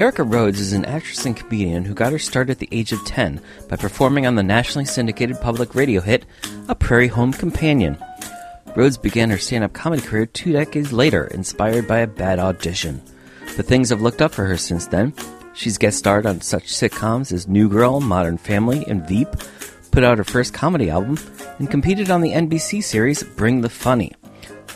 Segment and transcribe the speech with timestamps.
[0.00, 3.04] Erica Rhodes is an actress and comedian who got her start at the age of
[3.04, 6.26] 10 by performing on the nationally syndicated public radio hit
[6.68, 7.96] A Prairie Home Companion.
[8.74, 13.00] Rhodes began her stand up comedy career two decades later, inspired by a bad audition.
[13.56, 15.14] But things have looked up for her since then.
[15.54, 19.28] She's guest starred on such sitcoms as New Girl, Modern Family, and Veep,
[19.92, 21.18] put out her first comedy album,
[21.60, 24.12] and competed on the NBC series Bring the Funny.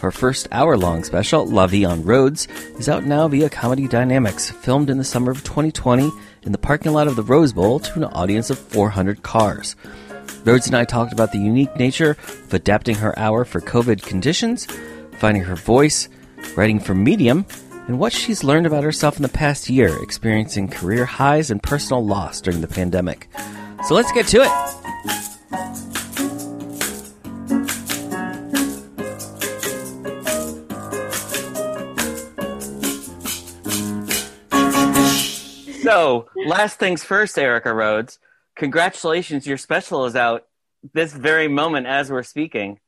[0.01, 2.47] Her first hour long special, La Vie En Rhodes,
[2.79, 6.93] is out now via Comedy Dynamics, filmed in the summer of 2020 in the parking
[6.93, 9.74] lot of the Rose Bowl to an audience of 400 cars.
[10.45, 14.66] Rhodes and I talked about the unique nature of adapting her hour for COVID conditions,
[15.18, 16.09] finding her voice,
[16.57, 17.45] writing for Medium,
[17.88, 22.07] and what she's learned about herself in the past year, experiencing career highs and personal
[22.07, 23.29] loss during the pandemic.
[23.87, 25.18] So let's get to it.
[36.23, 38.19] So, last things first, Erica Rhodes.
[38.57, 40.47] Congratulations, your special is out
[40.95, 42.80] this very moment as we're speaking.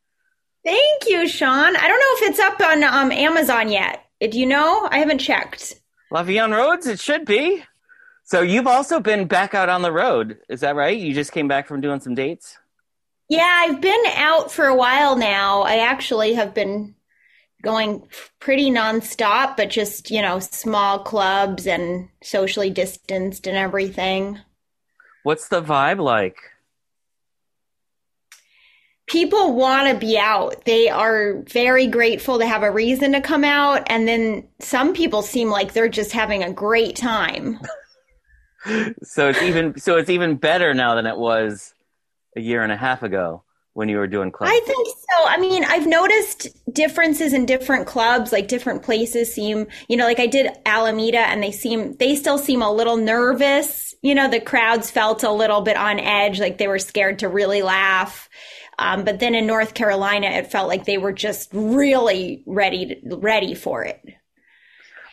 [0.65, 1.77] Thank you, Sean.
[1.77, 4.05] I don't know if it's up on um, Amazon yet.
[4.21, 4.89] Do you know?
[4.91, 5.81] I haven't checked.
[6.11, 7.63] La Vie En Rhodes, it should be.
[8.25, 10.39] So, you've also been back out on the road.
[10.49, 10.97] Is that right?
[10.97, 12.57] You just came back from doing some dates?
[13.29, 15.63] Yeah, I've been out for a while now.
[15.63, 16.97] I actually have been
[17.63, 18.07] going
[18.39, 24.39] pretty nonstop, but just, you know, small clubs and socially distanced and everything.
[25.23, 26.37] What's the vibe like?
[29.07, 30.65] People want to be out.
[30.65, 33.83] They are very grateful to have a reason to come out.
[33.87, 37.59] And then some people seem like they're just having a great time.
[39.03, 41.75] so it's even so it's even better now than it was
[42.37, 43.43] a year and a half ago
[43.75, 44.53] when you were doing clubs?
[44.53, 45.27] I think so.
[45.27, 50.21] I mean, I've noticed differences in different clubs, like different places seem, you know, like
[50.21, 53.95] I did Alameda and they seem, they still seem a little nervous.
[54.03, 57.29] You know, the crowds felt a little bit on edge, like they were scared to
[57.29, 58.29] really laugh.
[58.79, 63.17] Um, but then in North Carolina, it felt like they were just really ready, to,
[63.19, 64.01] ready for it.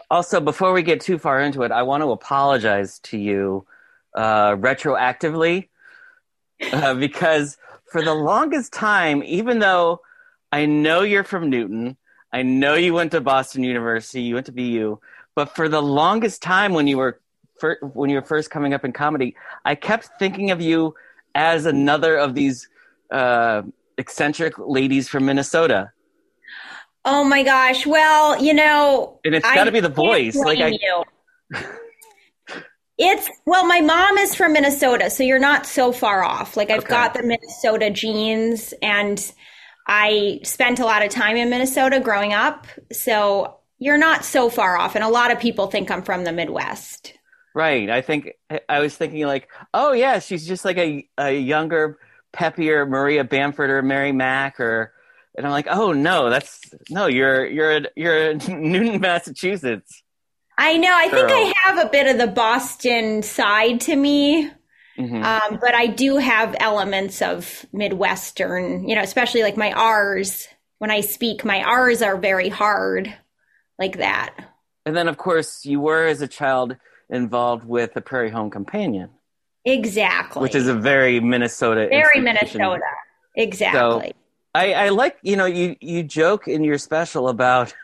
[0.09, 3.65] Also, before we get too far into it, I want to apologize to you
[4.15, 5.67] uh, retroactively
[6.71, 7.57] uh, because
[7.91, 10.01] for the longest time, even though
[10.51, 11.97] I know you're from Newton,
[12.31, 14.99] I know you went to Boston University, you went to BU,
[15.35, 17.19] but for the longest time when you were
[17.59, 20.95] fir- when you were first coming up in comedy, I kept thinking of you
[21.35, 22.67] as another of these
[23.11, 23.61] uh,
[23.97, 25.91] eccentric ladies from Minnesota.
[27.05, 27.85] Oh my gosh!
[27.85, 30.35] Well, you know, and it's got to be the voice.
[30.35, 30.77] Like I,
[32.97, 36.57] it's well, my mom is from Minnesota, so you're not so far off.
[36.57, 36.89] Like I've okay.
[36.89, 39.31] got the Minnesota genes and
[39.87, 42.67] I spent a lot of time in Minnesota growing up.
[42.91, 44.95] So you're not so far off.
[44.95, 47.13] And a lot of people think I'm from the Midwest.
[47.53, 47.89] Right.
[47.89, 48.33] I think
[48.67, 51.99] I was thinking like, oh yeah, she's just like a, a younger,
[52.33, 54.93] peppier Maria Bamford or Mary Mack or
[55.35, 56.59] and I'm like, oh no, that's
[56.89, 60.03] no, you're you're you're Newton, Massachusetts.
[60.57, 60.91] I know.
[60.91, 64.49] I think I have a bit of the Boston side to me.
[64.97, 65.23] Mm-hmm.
[65.23, 70.47] Um, but I do have elements of Midwestern, you know, especially like my R's.
[70.79, 73.13] When I speak, my R's are very hard,
[73.77, 74.33] like that.
[74.85, 76.77] And then, of course, you were as a child
[77.09, 79.09] involved with the Prairie Home Companion.
[79.65, 80.41] Exactly.
[80.41, 81.87] Which is a very Minnesota.
[81.89, 82.79] Very Minnesota.
[83.35, 84.07] Exactly.
[84.07, 84.13] So
[84.55, 87.75] I, I like, you know, you, you joke in your special about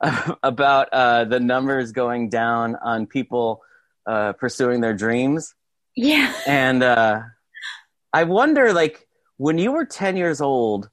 [0.42, 3.62] about uh, the numbers going down on people
[4.06, 5.54] uh, pursuing their dreams.
[5.94, 6.32] Yeah.
[6.46, 7.22] And uh,
[8.12, 9.06] I wonder, like,
[9.36, 10.88] when you were 10 years old,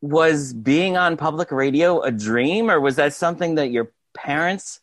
[0.00, 4.80] was being on public radio a dream, or was that something that your parents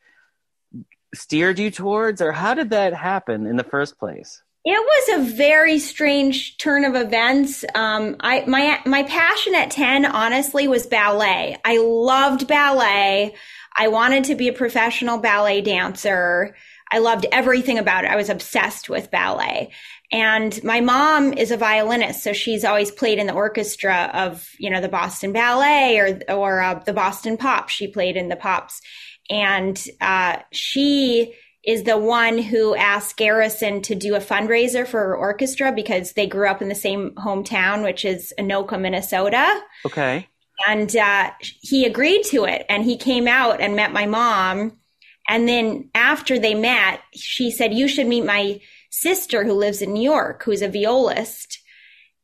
[1.14, 4.42] steered you towards, or how did that happen in the first place?
[4.64, 7.66] It was a very strange turn of events.
[7.74, 11.58] Um, I my my passion at ten, honestly, was ballet.
[11.66, 13.34] I loved ballet.
[13.76, 16.56] I wanted to be a professional ballet dancer.
[16.92, 18.12] I loved everything about it.
[18.12, 19.72] I was obsessed with ballet.
[20.12, 24.70] And my mom is a violinist, so she's always played in the orchestra of, you
[24.70, 27.74] know, the Boston Ballet or or uh, the Boston Pops.
[27.74, 28.82] She played in the Pops,
[29.30, 35.16] and uh, she is the one who asked Garrison to do a fundraiser for her
[35.16, 39.62] orchestra because they grew up in the same hometown, which is Anoka, Minnesota.
[39.86, 40.28] Okay.
[40.68, 42.66] And uh, he agreed to it.
[42.68, 44.78] And he came out and met my mom.
[45.30, 48.60] And then after they met, she said, You should meet my
[48.90, 51.60] sister who lives in New York, who's a violist,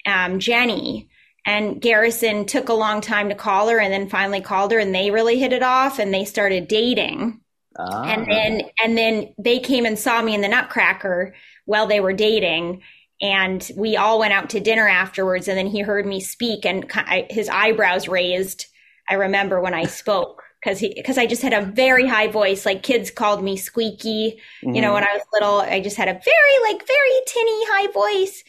[0.06, 1.10] um, Jenny.
[1.46, 4.94] And Garrison took a long time to call her and then finally called her and
[4.94, 7.40] they really hit it off and they started dating.
[7.78, 8.04] Ah.
[8.06, 11.34] And then and then they came and saw me in the Nutcracker
[11.66, 12.82] while they were dating
[13.22, 16.92] and we all went out to dinner afterwards and then he heard me speak and
[17.30, 18.66] his eyebrows raised.
[19.10, 22.66] I remember when I spoke because he because I just had a very high voice.
[22.66, 24.40] Like kids called me squeaky.
[24.62, 24.94] You know, mm-hmm.
[24.94, 28.44] when I was little, I just had a very like very tinny high voice.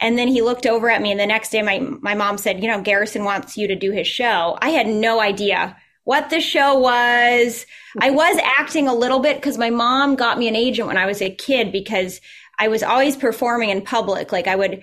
[0.00, 2.60] And then he looked over at me, and the next day, my my mom said,
[2.62, 6.40] "You know, Garrison wants you to do his show." I had no idea what the
[6.40, 7.66] show was.
[8.00, 11.06] I was acting a little bit because my mom got me an agent when I
[11.06, 12.20] was a kid because
[12.58, 14.32] I was always performing in public.
[14.32, 14.82] Like I would,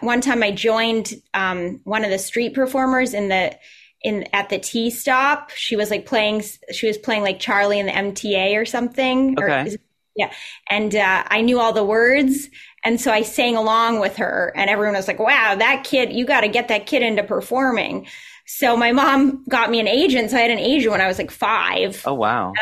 [0.00, 3.56] one time I joined um, one of the street performers in the
[4.02, 5.50] in at the T stop.
[5.50, 6.42] She was like playing.
[6.72, 9.38] She was playing like Charlie in the MTA or something.
[9.38, 9.70] Okay.
[9.70, 9.76] Or,
[10.16, 10.32] yeah,
[10.68, 12.48] and uh, I knew all the words,
[12.84, 16.26] and so I sang along with her, and everyone was like, wow, that kid, you
[16.26, 18.06] got to get that kid into performing.
[18.52, 20.30] So my mom got me an agent.
[20.30, 22.02] So I had an agent when I was like five.
[22.04, 22.52] Oh, wow.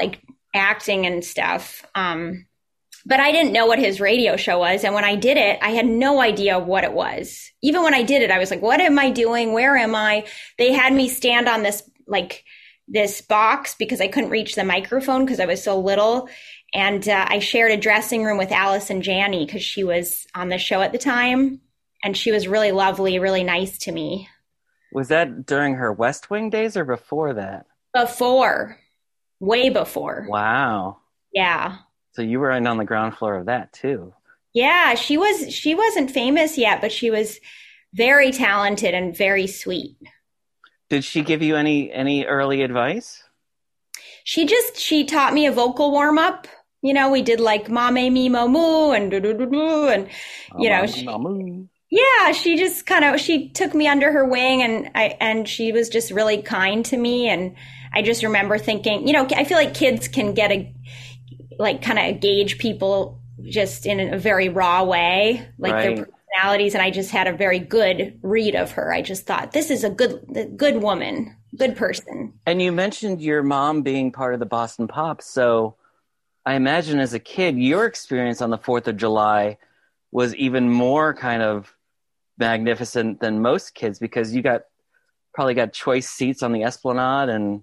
[0.00, 0.20] Like
[0.54, 1.84] acting and stuff.
[1.94, 2.46] Um,
[3.06, 4.84] but I didn't know what his radio show was.
[4.84, 7.50] And when I did it, I had no idea what it was.
[7.62, 9.54] Even when I did it, I was like, what am I doing?
[9.54, 10.26] Where am I?
[10.58, 12.44] They had me stand on this, like,
[12.86, 16.28] this box because I couldn't reach the microphone because I was so little.
[16.74, 20.58] And uh, I shared a dressing room with Allison Janney because she was on the
[20.58, 21.62] show at the time.
[22.04, 24.28] And she was really lovely, really nice to me.
[24.92, 27.66] Was that during her West Wing days or before that?
[27.94, 28.78] Before.
[29.40, 30.26] Way before.
[30.28, 30.98] Wow.
[31.32, 31.76] Yeah.
[32.12, 34.12] So you were on the ground floor of that too.
[34.54, 37.38] Yeah, she was she wasn't famous yet, but she was
[37.94, 39.96] very talented and very sweet.
[40.88, 43.22] Did she give you any any early advice?
[44.24, 46.48] She just she taught me a vocal warm up
[46.82, 50.08] you know, we did like Mame Me Moo and do do do do, and
[50.52, 51.06] oh, you know, she,
[51.90, 55.72] yeah, she just kind of she took me under her wing and I and she
[55.72, 57.54] was just really kind to me and
[57.94, 60.74] I just remember thinking, you know, I feel like kids can get a
[61.58, 65.96] like kind of gauge people just in a very raw way, like right.
[65.96, 68.92] their personalities and I just had a very good read of her.
[68.92, 72.34] I just thought this is a good good woman, good person.
[72.44, 75.76] And you mentioned your mom being part of the Boston Pops, so
[76.44, 79.56] I imagine as a kid, your experience on the 4th of July
[80.10, 81.74] was even more kind of
[82.38, 84.62] magnificent than most kids because you got
[85.34, 87.62] probably got choice seats on the Esplanade and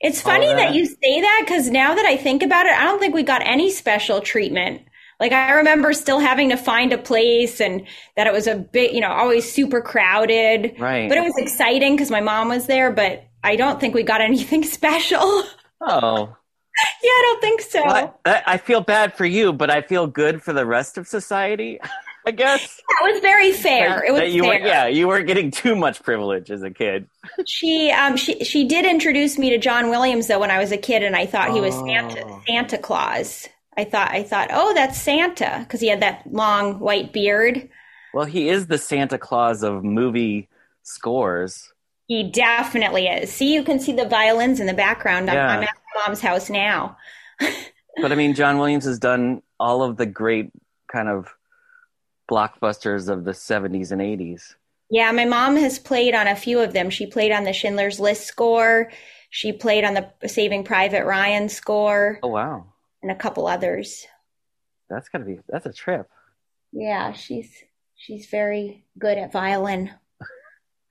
[0.00, 0.56] it's funny that.
[0.56, 0.74] that.
[0.74, 3.42] you say that because now that I think about it, I don't think we got
[3.44, 4.82] any special treatment.
[5.20, 7.86] Like I remember still having to find a place and
[8.16, 10.74] that it was a bit, you know, always super crowded.
[10.78, 11.06] Right.
[11.06, 14.20] But it was exciting because my mom was there, but I don't think we got
[14.22, 15.44] anything special.
[15.82, 16.36] Oh,
[17.02, 17.84] yeah, I don't think so.
[17.84, 21.06] Well, I, I, feel bad for you, but I feel good for the rest of
[21.06, 21.78] society.
[22.26, 24.04] I guess that was very fair.
[24.04, 24.60] it was you fair.
[24.60, 27.08] Were, yeah, you weren't getting too much privilege as a kid.
[27.46, 30.76] She um she she did introduce me to John Williams though when I was a
[30.76, 31.86] kid, and I thought he was oh.
[31.86, 33.48] Santa Santa Claus.
[33.76, 37.68] I thought I thought, oh, that's Santa because he had that long white beard.
[38.12, 40.48] Well, he is the Santa Claus of movie
[40.82, 41.72] scores.
[42.06, 43.32] He definitely is.
[43.32, 45.28] See, you can see the violins in the background.
[45.28, 45.46] Yeah.
[45.46, 46.96] I'm, I'm at mom's house now.
[47.38, 50.50] but I mean, John Williams has done all of the great
[50.92, 51.32] kind of
[52.30, 54.54] blockbusters of the 70s and 80s.
[54.90, 56.90] Yeah, my mom has played on a few of them.
[56.90, 58.90] She played on the Schindler's List score.
[59.30, 62.18] She played on the Saving Private Ryan score.
[62.22, 62.66] Oh wow!
[63.02, 64.06] And a couple others.
[64.88, 66.08] That's gonna be that's a trip.
[66.72, 67.52] Yeah, she's
[67.96, 69.92] she's very good at violin.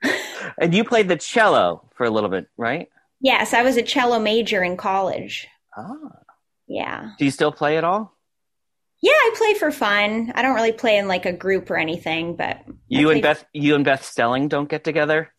[0.57, 2.87] and you played the cello for a little bit, right?
[3.19, 5.49] Yes, I was a cello major in college.
[5.75, 6.23] Ah.
[6.67, 7.11] Yeah.
[7.17, 8.15] Do you still play at all?
[9.01, 10.31] Yeah, I play for fun.
[10.35, 13.75] I don't really play in like a group or anything, but you and Beth, you
[13.75, 15.31] and Beth Stelling don't get together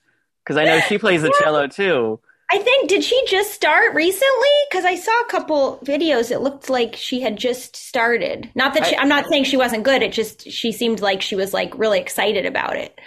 [0.45, 1.45] because I know she plays the yeah.
[1.45, 2.21] cello too.
[2.53, 4.49] I think did she just start recently?
[4.69, 6.33] Because I saw a couple videos.
[6.33, 8.51] It looked like she had just started.
[8.57, 10.03] Not that she, I'm not saying she wasn't good.
[10.03, 12.99] It just she seemed like she was like really excited about it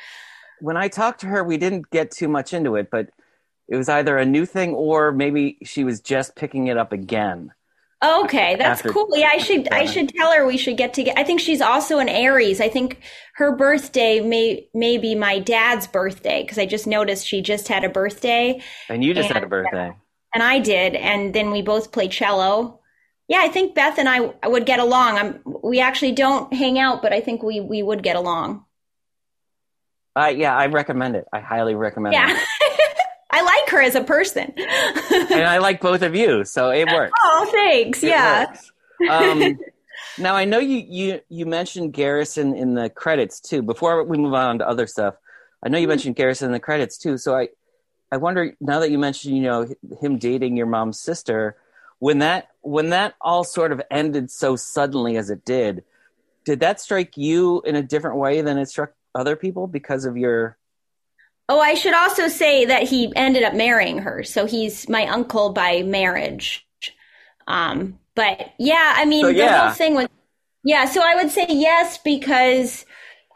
[0.64, 3.10] when I talked to her, we didn't get too much into it, but
[3.68, 7.52] it was either a new thing or maybe she was just picking it up again.
[8.04, 9.08] Okay, that's After, cool.
[9.14, 11.18] Yeah, I should I should tell her we should get together.
[11.18, 12.60] I think she's also an Aries.
[12.60, 13.00] I think
[13.36, 17.86] her birthday may may be my dad's birthday because I just noticed she just had
[17.86, 18.62] a birthday.
[18.90, 19.94] And you just and, had a birthday.
[20.34, 22.82] And I did, and then we both play cello.
[23.30, 25.18] Yeah, I think Beth and I would get along.
[25.18, 28.66] I'm, we actually don't hang out, but I think we we would get along.
[30.16, 31.26] Uh, yeah, I recommend it.
[31.34, 32.28] I highly recommend Yeah.
[32.30, 32.40] it.
[33.34, 34.54] I like her as a person.
[34.58, 37.14] and I like both of you, so it works.
[37.24, 38.04] oh, thanks.
[38.04, 38.56] It yeah.
[39.10, 39.58] Um,
[40.20, 43.64] now I know you, you you mentioned Garrison in the credits too.
[43.64, 45.16] Before we move on to other stuff,
[45.64, 47.18] I know you mentioned Garrison in the credits too.
[47.18, 47.50] So I
[48.12, 49.68] I wonder now that you mentioned you know
[50.00, 51.58] him dating your mom's sister,
[51.98, 55.84] when that when that all sort of ended so suddenly as it did,
[56.46, 60.18] did that strike you in a different way than it struck other people because of
[60.18, 60.56] your
[61.50, 64.24] Oh, I should also say that he ended up marrying her.
[64.24, 66.66] So he's my uncle by marriage.
[67.48, 70.08] Um, but yeah, I mean, So, the whole thing was,
[70.64, 72.86] yeah, so I would say yes because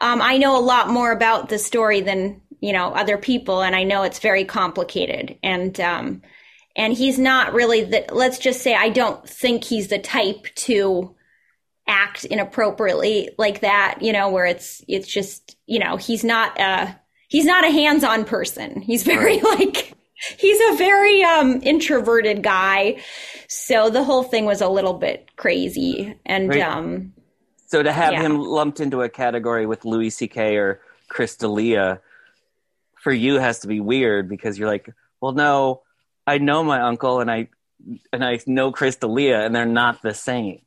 [0.00, 3.62] um, I know a lot more about the story than, you know, other people.
[3.62, 5.38] And I know it's very complicated.
[5.42, 6.22] And, um,
[6.76, 11.14] and he's not really the, let's just say, I don't think he's the type to
[11.86, 16.92] act inappropriately like that, you know, where it's, it's just, you know, he's not, uh,
[17.28, 18.80] he's not a hands-on person.
[18.80, 19.94] He's very like
[20.38, 23.00] he's a very um introverted guy.
[23.48, 26.62] So the whole thing was a little bit crazy and Right.
[26.62, 27.12] um
[27.66, 28.22] So to have Yeah.
[28.22, 30.56] him lumped into a category with Louis C.K.
[30.56, 32.00] or Chris D'Elia
[33.02, 34.88] for you has to be weird because you're like,
[35.20, 35.82] well, no,
[36.26, 37.48] I know my uncle and I
[38.12, 40.62] and I know Chris D'Elia and they're not the same.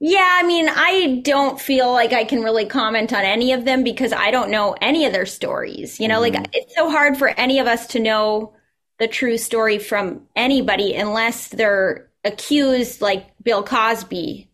[0.00, 3.84] Yeah, I mean, I don't feel like I can really comment on any of them
[3.84, 6.00] because I don't know any of their stories.
[6.00, 8.54] You know, like it's so hard for any of us to know
[8.98, 14.48] the true story from anybody unless they're accused like Bill Cosby.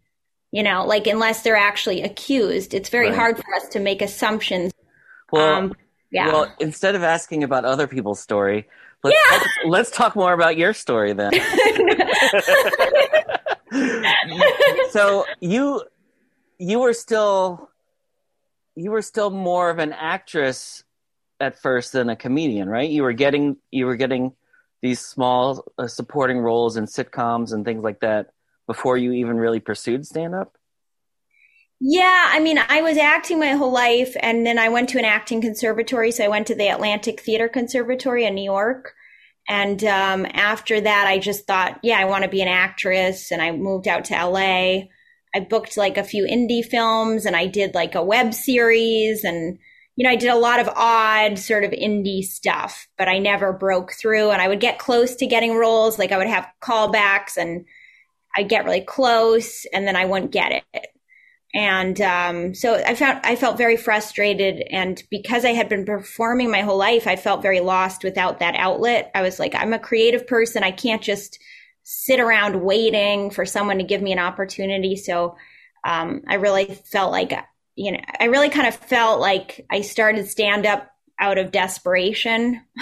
[0.50, 3.16] You know, like unless they're actually accused, it's very Right.
[3.16, 4.72] hard for us to make assumptions.
[5.30, 5.74] Well, um,
[6.10, 6.28] yeah.
[6.28, 8.66] well, instead of asking about other people's story,
[9.04, 11.32] let's talk, let's talk more about your story then.
[14.90, 15.82] so you
[16.58, 17.68] you were still
[18.74, 20.84] you were still more of an actress
[21.40, 22.88] at first than a comedian, right?
[22.88, 24.32] You were getting you were getting
[24.82, 28.30] these small uh, supporting roles in sitcoms and things like that
[28.66, 30.56] before you even really pursued stand up.
[31.78, 35.04] Yeah, I mean, I was acting my whole life, and then I went to an
[35.04, 36.10] acting conservatory.
[36.10, 38.94] So I went to the Atlantic Theater Conservatory in New York.
[39.48, 43.30] And um, after that, I just thought, yeah, I want to be an actress.
[43.30, 44.86] And I moved out to LA.
[45.34, 49.22] I booked like a few indie films, and I did like a web series.
[49.22, 49.58] And,
[49.94, 53.52] you know, I did a lot of odd sort of indie stuff, but I never
[53.52, 54.30] broke through.
[54.30, 55.98] And I would get close to getting roles.
[55.98, 57.66] Like I would have callbacks, and
[58.36, 60.86] I'd get really close, and then I wouldn't get it
[61.54, 66.50] and um, so I found I felt very frustrated, and because I had been performing
[66.50, 69.10] my whole life, I felt very lost without that outlet.
[69.14, 71.38] I was like, I'm a creative person; I can't just
[71.88, 74.96] sit around waiting for someone to give me an opportunity.
[74.96, 75.36] So
[75.84, 77.32] um, I really felt like,
[77.76, 82.60] you know, I really kind of felt like I started stand up out of desperation.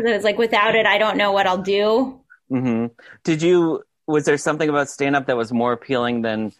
[0.00, 2.20] it was like, without it, I don't know what I'll do.
[2.48, 2.86] hmm
[3.22, 3.84] Did you?
[4.08, 6.52] Was there something about stand up that was more appealing than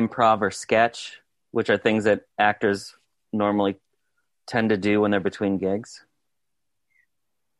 [0.00, 2.94] improv or sketch, which are things that actors
[3.32, 3.76] normally
[4.46, 6.04] tend to do when they're between gigs?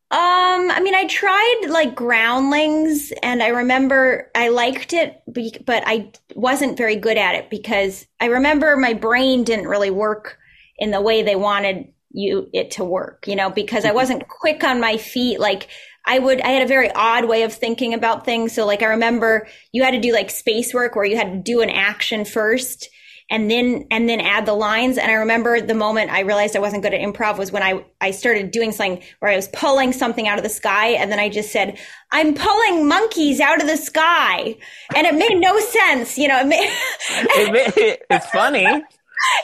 [0.09, 6.13] Um, I mean, I tried like Groundlings, and I remember I liked it, but I
[6.37, 10.39] wasn't very good at it because I remember my brain didn't really work
[10.79, 13.27] in the way they wanted you it to work.
[13.27, 15.41] You know, because I wasn't quick on my feet.
[15.41, 15.67] Like
[16.07, 18.53] I would, I had a very odd way of thinking about things.
[18.53, 21.39] So, like, I remember you had to do like space work where you had to
[21.39, 22.89] do an action first
[23.29, 26.61] and then and then add the lines and i remember the moment i realized i
[26.61, 29.93] wasn't good at improv was when i i started doing something where i was pulling
[29.93, 31.77] something out of the sky and then i just said
[32.13, 34.55] i'm pulling monkeys out of the sky
[34.95, 36.71] and it made no sense you know it made
[37.11, 38.65] It, ma- it's funny.
[38.67, 38.85] I mean,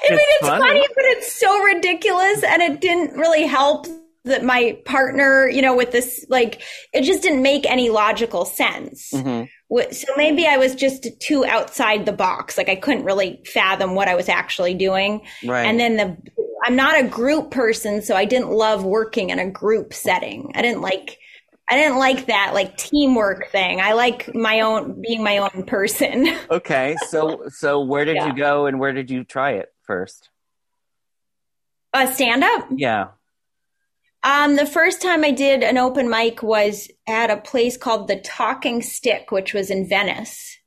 [0.04, 0.62] It's it's funny.
[0.62, 0.86] funny.
[0.94, 3.86] but it's so ridiculous, and it didn't really help
[4.24, 6.62] that my partner, you know, with this, like,
[6.92, 9.10] it just didn't make any logical sense.
[9.12, 9.48] Mhm.
[9.90, 12.56] So maybe I was just too outside the box.
[12.56, 15.22] Like, I couldn't really fathom what I was actually doing.
[15.44, 15.64] Right.
[15.64, 16.16] And then the,
[16.64, 20.52] I'm not a group person, so I didn't love working in a group setting.
[20.54, 21.18] I didn't like,
[21.68, 23.80] I didn't like that like teamwork thing.
[23.80, 26.28] I like my own, being my own person.
[26.50, 28.26] Okay, so so where did Yeah.
[28.26, 30.28] you go and where did you try it first?
[31.94, 32.68] uh, stand up.
[32.76, 33.08] Yeah.
[34.24, 38.16] Um, the first time I did an open mic was at a place called the
[38.20, 40.58] Talking Stick, which was in Venice.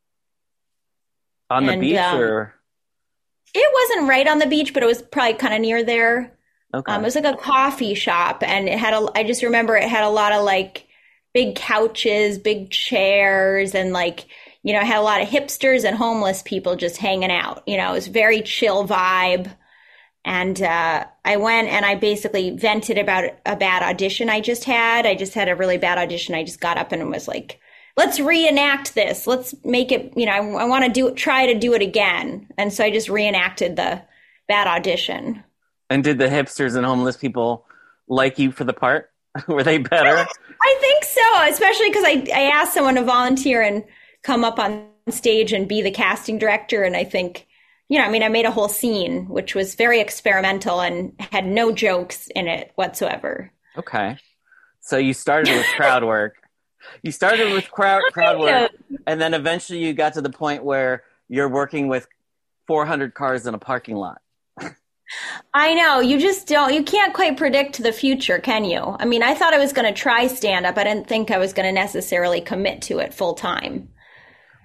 [1.49, 2.55] On the And, beach um, or
[3.53, 6.37] It wasn't right on the beach, but it was probably kind of near there.
[6.73, 6.93] okay.
[6.93, 9.07] Um, it was like a coffee shop, and it had a.
[9.15, 10.87] I just remember it had a lot of like
[11.33, 14.25] big couches, big chairs, and like,
[14.63, 17.63] you know, I had a lot of hipsters and homeless people just hanging out.
[17.67, 19.51] You know, it was very chill vibe.
[20.25, 25.05] And uh, I went and I basically vented about a bad audition I just had.
[25.05, 26.33] I just had a really bad audition.
[26.33, 27.59] I just got up and was like,
[27.95, 29.27] let's reenact this.
[29.27, 31.83] Let's make it, you know, I, I want to do it, try to do it
[31.83, 32.47] again.
[32.57, 34.01] And so I just reenacted the
[34.47, 35.43] bad audition.
[35.91, 37.67] And did the hipsters and homeless people
[38.07, 39.11] like you for the part?
[39.47, 40.27] Were they better?
[40.63, 43.83] I think so, especially because I, I asked someone to volunteer and
[44.23, 46.83] come up on stage and be the casting director.
[46.83, 47.45] And I think,
[47.89, 51.45] you know, I mean, I made a whole scene, which was very experimental and had
[51.45, 53.51] no jokes in it whatsoever.
[53.77, 54.17] Okay.
[54.81, 56.35] So you started with crowd work.
[57.01, 58.71] You started with crowd crowd work,
[59.07, 62.07] and then eventually you got to the point where you're working with
[62.67, 64.21] 400 cars in a parking lot.
[65.53, 65.99] I know.
[65.99, 68.79] You just don't, you can't quite predict the future, can you?
[68.99, 70.77] I mean, I thought I was going to try stand up.
[70.77, 73.89] I didn't think I was going to necessarily commit to it full time.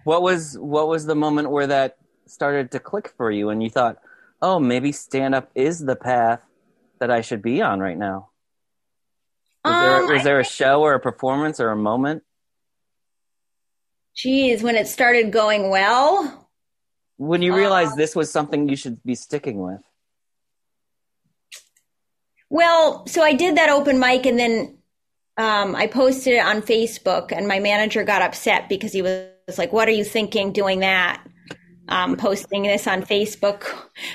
[0.04, 1.98] What was, what was the moment where that
[2.30, 3.98] started to click for you and you thought,
[4.40, 6.42] oh, maybe stand up is the path
[6.98, 8.30] that I should be on right now?
[9.64, 12.22] Was, um, there, was there a show or a performance or a moment?
[14.14, 16.48] Geez, when it started going well.
[17.16, 19.80] When you realized uh, this was something you should be sticking with.
[22.48, 24.78] Well, so I did that open mic and then
[25.40, 29.72] um, I posted it on Facebook, and my manager got upset because he was like,
[29.72, 31.24] "What are you thinking doing that?
[31.90, 33.64] Um, posting this on Facebook?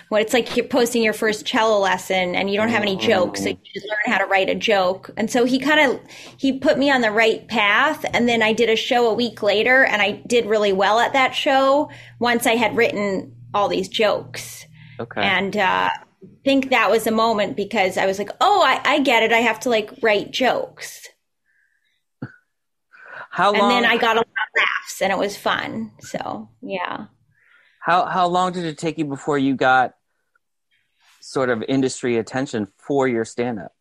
[0.08, 3.44] What it's like you're posting your first cello lesson and you don't have any jokes,
[3.44, 6.00] so you just learn how to write a joke." And so he kind of
[6.38, 9.44] he put me on the right path, and then I did a show a week
[9.44, 11.90] later, and I did really well at that show
[12.20, 14.66] once I had written all these jokes.
[15.00, 15.22] Okay.
[15.22, 15.90] And uh,
[16.44, 19.34] think that was a moment because I was like, oh, I, I get it.
[19.34, 21.08] I have to like write jokes.
[23.32, 23.62] How long?
[23.62, 25.92] And then I got a lot of laughs and it was fun.
[26.00, 27.08] So yeah.
[27.86, 29.94] How how long did it take you before you got
[31.22, 33.76] sort of industry attention for your stand up?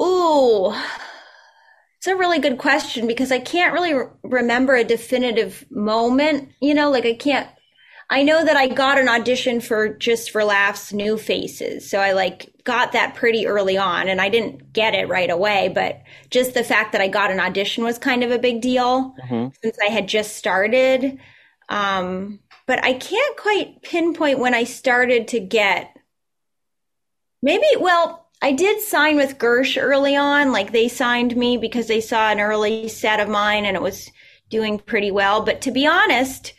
[0.00, 0.72] Ooh.
[1.98, 6.74] It's a really good question because I can't really re- remember a definitive moment, you
[6.74, 7.48] know, like I can't
[8.08, 11.90] I know that I got an audition for Just for Laughs New Faces.
[11.90, 15.72] So I like got that pretty early on and I didn't get it right away,
[15.74, 19.12] but just the fact that I got an audition was kind of a big deal
[19.24, 19.48] mm-hmm.
[19.60, 21.18] since I had just started.
[21.70, 25.96] Um, but I can't quite pinpoint when I started to get
[27.42, 30.52] maybe, well, I did sign with Gersh early on.
[30.52, 34.10] Like they signed me because they saw an early set of mine and it was
[34.48, 35.42] doing pretty well.
[35.42, 36.54] But to be honest,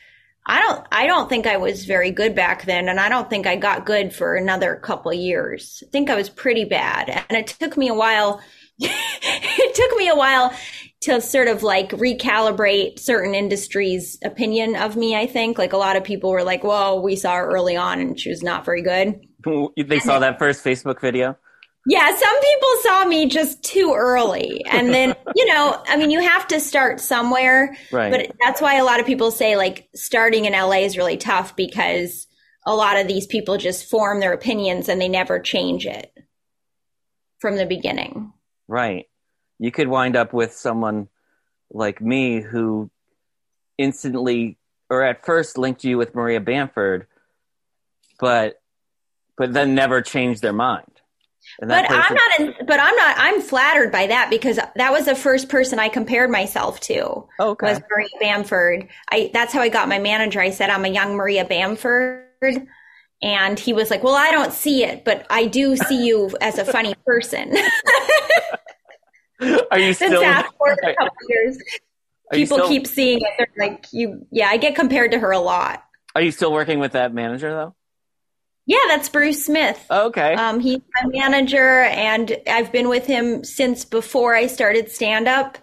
[0.45, 3.45] I don't I don't think I was very good back then and I don't think
[3.45, 5.83] I got good for another couple years.
[5.85, 8.41] I think I was pretty bad and it took me a while
[8.79, 10.53] it took me a while
[11.01, 15.95] to sort of like recalibrate certain industries opinion of me I think like a lot
[15.95, 18.81] of people were like, "Well, we saw her early on and she was not very
[18.81, 19.19] good."
[19.75, 21.37] They saw that first Facebook video?
[21.87, 24.63] Yeah, some people saw me just too early.
[24.65, 27.75] And then, you know, I mean, you have to start somewhere.
[27.91, 28.11] Right.
[28.11, 31.55] But that's why a lot of people say like starting in LA is really tough
[31.55, 32.27] because
[32.65, 36.13] a lot of these people just form their opinions and they never change it
[37.39, 38.31] from the beginning.
[38.67, 39.07] Right.
[39.61, 41.07] You could wind up with someone
[41.71, 42.89] like me who
[43.77, 44.57] instantly
[44.89, 47.07] or at first linked you with Maria Bamford,
[48.19, 48.59] but
[49.37, 50.91] but then never changed their mind
[51.59, 55.15] but I'm not in, but I'm not I'm flattered by that because that was the
[55.15, 57.27] first person I compared myself to.
[57.39, 57.67] Oh, okay.
[57.67, 58.87] Was Maria Bamford.
[59.11, 60.39] I that's how I got my manager.
[60.39, 62.27] I said I'm a young Maria Bamford.
[63.23, 66.57] And he was like, "Well, I don't see it, but I do see you as
[66.57, 67.55] a funny person."
[69.71, 70.21] Are you still?
[70.21, 71.57] Forward a couple years,
[72.31, 73.29] people still, keep seeing it.
[73.37, 75.83] They're like, "You, yeah." I get compared to her a lot.
[76.15, 77.75] Are you still working with that manager though?
[78.65, 79.83] Yeah, that's Bruce Smith.
[79.89, 80.33] okay.
[80.35, 85.57] Um, he's my manager, and I've been with him since before I started stand up.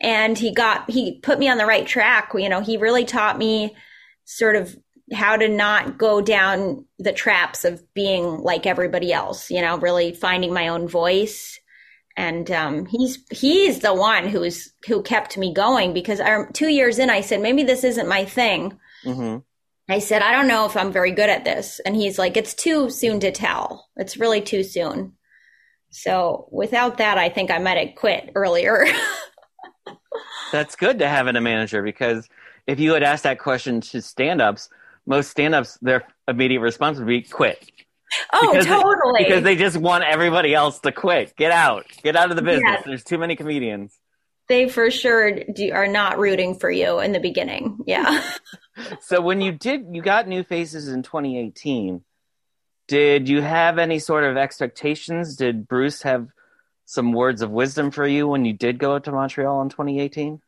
[0.00, 2.32] And he got he put me on the right track.
[2.34, 3.74] You know, he really taught me
[4.24, 4.76] sort of
[5.12, 9.50] how to not go down the traps of being like everybody else.
[9.50, 11.58] You know, really finding my own voice.
[12.16, 16.98] And um, he's he's the one who's who kept me going because I, two years
[16.98, 18.78] in, I said maybe this isn't my thing.
[19.04, 19.38] Mm-hmm
[19.88, 21.80] I said, I don't know if I'm very good at this.
[21.84, 23.88] And he's like, it's too soon to tell.
[23.96, 25.12] It's really too soon.
[25.90, 28.86] So without that, I think I might have quit earlier.
[30.52, 32.28] That's good to have in a manager because
[32.66, 34.70] if you had asked that question to stand ups,
[35.06, 37.70] most stand ups, their immediate response would be quit.
[38.32, 39.18] Oh, because totally.
[39.18, 41.36] They, because they just want everybody else to quit.
[41.36, 41.86] Get out.
[42.02, 42.64] Get out of the business.
[42.66, 42.82] Yes.
[42.84, 43.98] There's too many comedians.
[44.48, 47.78] they for sure do, are not rooting for you in the beginning.
[47.86, 48.22] Yeah.
[49.02, 52.02] So when you did, you got New Faces in 2018.
[52.88, 55.36] Did you have any sort of expectations?
[55.36, 56.26] Did Bruce have
[56.84, 60.40] some words of wisdom for you when you did go to Montreal in 2018?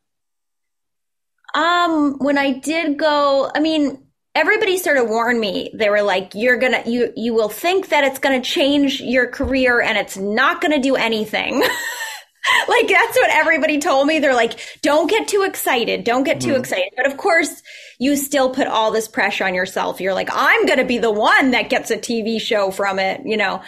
[1.55, 4.03] Um, when I did go, I mean,
[4.37, 5.71] everybody sort of warned me.
[5.73, 9.81] They were like, "You're gonna, you, you will think that it's gonna change your career,
[9.81, 11.59] and it's not gonna do anything."
[12.67, 14.19] like that's what everybody told me.
[14.19, 16.03] They're like, "Don't get too excited.
[16.03, 17.63] Don't get too excited." But of course,
[17.97, 19.99] you still put all this pressure on yourself.
[19.99, 23.37] You're like, "I'm gonna be the one that gets a TV show from it," you
[23.37, 23.61] know.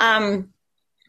[0.00, 0.50] Um,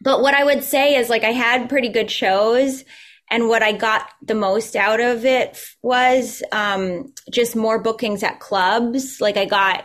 [0.00, 2.84] but what I would say is like I had pretty good shows.
[3.30, 8.40] And what I got the most out of it was um, just more bookings at
[8.40, 9.20] clubs.
[9.20, 9.84] Like I got,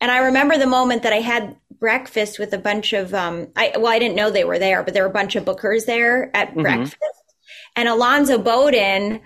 [0.00, 3.72] and I remember the moment that I had breakfast with a bunch of, um, I
[3.76, 6.30] well, I didn't know they were there, but there were a bunch of bookers there
[6.36, 6.96] at breakfast.
[7.76, 9.20] And Alonzo Bowden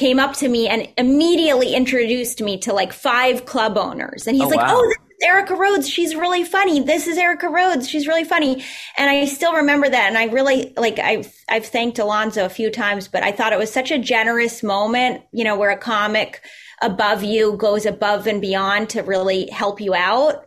[0.00, 4.26] came up to me and immediately introduced me to like five club owners.
[4.26, 4.76] And he's Oh, like, wow.
[4.78, 5.86] "Oh, this is Erica Rhodes.
[5.90, 6.80] She's really funny.
[6.80, 7.86] This is Erica Rhodes.
[7.86, 8.64] She's really funny."
[8.96, 10.08] And I still remember that.
[10.08, 13.58] And I really like I've I've thanked Alonzo a few times, but I thought it
[13.58, 16.40] was such a generous moment, you know, where a comic
[16.80, 20.46] above you goes above and beyond to really help you out.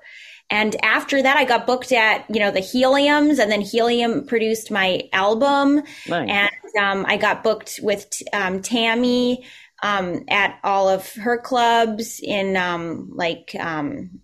[0.50, 4.70] And after that, I got booked at, you know, the Heliums and then Helium produced
[4.70, 5.82] my album.
[6.08, 6.30] Nice.
[6.30, 9.46] And um, I got booked with um, Tammy
[9.82, 14.22] um, at all of her clubs in um, like, um,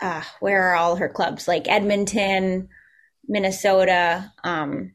[0.00, 1.46] uh, where are all her clubs?
[1.46, 2.68] Like Edmonton,
[3.26, 4.32] Minnesota.
[4.44, 4.94] Um,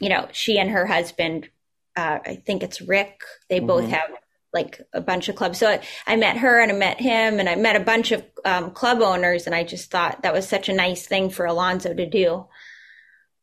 [0.00, 1.50] you know, she and her husband,
[1.96, 3.90] uh, I think it's Rick, they both Mhm.
[3.90, 4.10] have
[4.52, 5.58] like a bunch of clubs.
[5.58, 8.24] So I, I met her and I met him and I met a bunch of
[8.44, 9.46] um, club owners.
[9.46, 12.46] And I just thought that was such a nice thing for Alonzo to do.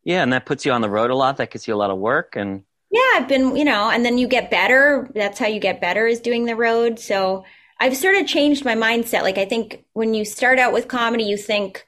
[0.04, 1.38] yeah, and that puts you on the road a lot.
[1.38, 2.36] That gets you a lot of work.
[2.36, 5.10] And Yeah, I've been, you know, and then you get better.
[5.14, 7.00] That's how you get better is doing the road.
[7.00, 7.46] So
[7.80, 9.22] I've sort of changed my mindset.
[9.22, 11.86] Like I think when you start out with comedy, you think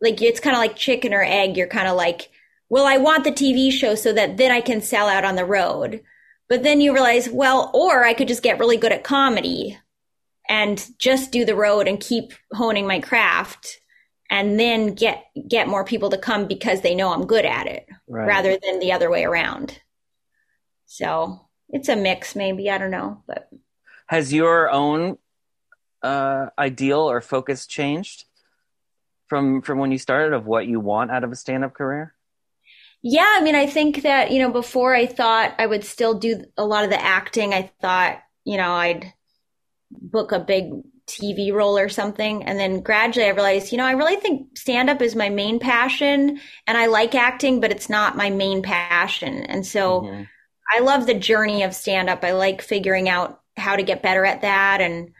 [0.00, 1.56] like it's kind of like chicken or egg.
[1.56, 2.30] You're kind of like,
[2.68, 5.44] well, I want the TV show so that then I can sell out on the
[5.44, 6.02] road.
[6.48, 9.78] But then you realize, well, or I could just get really good at comedy
[10.48, 13.80] and just do the road and keep honing my craft
[14.30, 17.86] and then get get more people to come because they know I'm good at it
[18.08, 18.26] right.
[18.26, 19.78] rather than the other way around.
[20.86, 22.70] So it's a mix, maybe.
[22.70, 23.22] I don't know.
[23.26, 23.48] But
[24.06, 25.18] has your own
[26.02, 28.24] uh, ideal or focus changed
[29.28, 32.14] from from when you started of what you want out of a stand-up career?
[33.02, 36.44] Yeah, I mean, I think that, you know, before I thought I would still do
[36.56, 39.12] a lot of the acting, I thought, you know, I'd
[39.90, 40.72] book a big
[41.06, 42.44] TV role or something.
[42.44, 45.60] And then gradually I realized, you know, I really think stand up is my main
[45.60, 49.44] passion and I like acting, but it's not my main passion.
[49.44, 50.28] And so, Mhm.
[50.76, 52.24] I love the journey of stand up.
[52.24, 54.80] I like figuring out how to get better at that.
[54.80, 55.12] And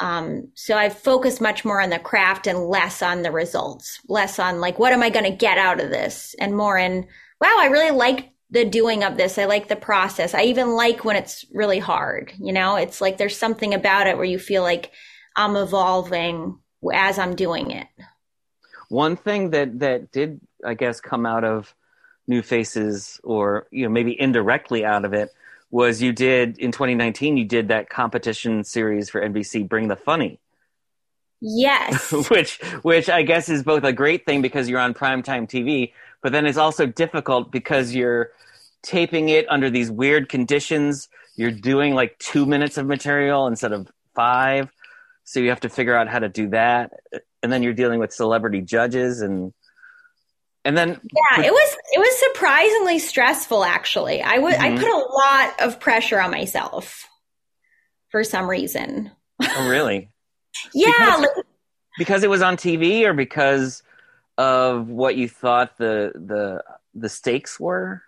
[0.00, 4.38] um, so I've focused much more on the craft and less on the results, less
[4.38, 6.34] on like, what am I going to get out of this?
[6.38, 7.06] And more in,
[7.40, 9.38] wow, I really like the doing of this.
[9.38, 10.34] I like the process.
[10.34, 12.32] I even like when it's really hard.
[12.38, 14.92] You know, it's like there's something about it where you feel like
[15.34, 16.58] I'm evolving
[16.92, 17.88] as I'm doing it.
[18.88, 21.74] One thing that that did, I guess, come out of
[22.28, 25.30] New Faces, or you know, maybe indirectly out of it,
[25.70, 27.36] was you did in 2019.
[27.36, 30.40] You did that competition series for NBC, Bring the Funny,
[31.40, 32.12] Yes.
[32.30, 36.32] which which I guess is both a great thing because you're on primetime TV, but
[36.32, 38.30] then it's also difficult because you're
[38.82, 41.08] taping it under these weird conditions.
[41.36, 44.70] You're doing like two minutes of material instead of five,
[45.24, 46.92] so you have to figure out how to do that,
[47.42, 49.52] and then you're dealing with celebrity judges and
[50.66, 54.22] and then Yeah, it was it was surprisingly stressful actually.
[54.22, 54.78] I was I Mhm.
[54.80, 57.06] put a lot of pressure on myself
[58.10, 59.10] for some reason.
[59.42, 60.08] oh really
[60.74, 61.46] Yeah, Because- like,
[61.98, 63.82] because it was on TV or because
[64.38, 66.62] of what you thought the the
[66.94, 68.02] the stakes were.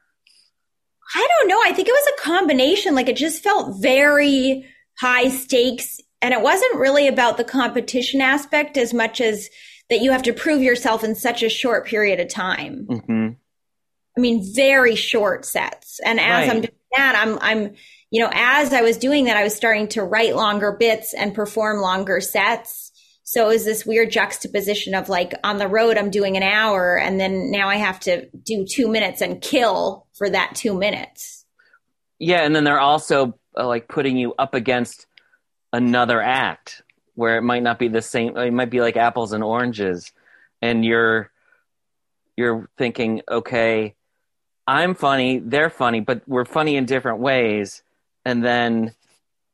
[1.14, 1.60] I don't know.
[1.64, 2.94] I think it was a combination.
[2.94, 4.66] Like it just felt very
[5.00, 9.48] high stakes and it wasn't really about the competition aspect as much as
[9.90, 12.86] that you have to prove yourself in such a short period of time.
[12.86, 13.28] hmm
[14.16, 16.00] I mean, very short sets.
[16.04, 16.50] And as Right.
[16.50, 17.74] I'm doing that, I'm, I'm,
[18.10, 21.32] you know, as I was doing that, I was starting to write longer bits and
[21.32, 22.90] perform longer sets.
[23.22, 26.98] So it was this weird juxtaposition of like on the road, I'm doing an hour
[26.98, 31.44] and then now I have to do two minutes and kill for that two minutes.
[32.18, 35.06] Yeah, and then they're also uh, like putting you up against
[35.72, 36.82] another act
[37.18, 38.36] where it might not be the same.
[38.36, 40.12] It might be like apples and oranges,
[40.62, 41.32] and you're
[42.36, 43.96] you're thinking, okay,
[44.68, 47.82] I'm funny, they're funny, but we're funny in different ways.
[48.24, 48.94] And then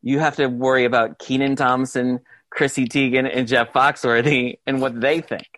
[0.02, 5.22] you have to worry about Kenan Thompson, Chrissy Teigen, and Jeff Foxworthy and what they
[5.22, 5.48] think.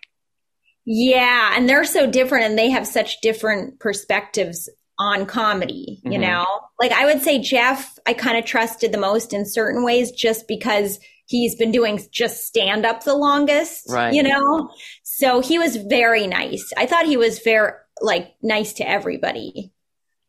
[0.85, 6.21] Yeah, and they're so different and they have such different perspectives on comedy, you Mhm.
[6.21, 6.45] know?
[6.79, 10.47] Like I would say Jeff, I kind of trusted the most in certain ways just
[10.47, 14.13] because he's been doing just stand up the longest, Right.
[14.13, 14.71] you know?
[15.03, 16.71] So he was very nice.
[16.77, 19.71] I thought he was very like nice to everybody